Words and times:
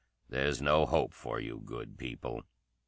There's 0.29 0.63
no 0.63 0.87
hope 0.87 1.13
for 1.13 1.39
you, 1.39 1.61
good 1.63 1.95
people. 1.95 2.41